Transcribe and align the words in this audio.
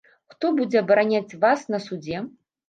Хто 0.33 0.49
будзе 0.59 0.79
абараняць 0.83 1.37
вас 1.45 1.67
на 1.75 1.79
судзе? 1.87 2.25